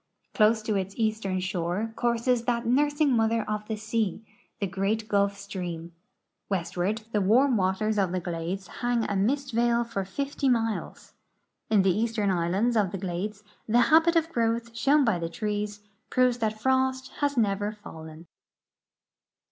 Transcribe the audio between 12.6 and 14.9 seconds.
of the glades the habit of growth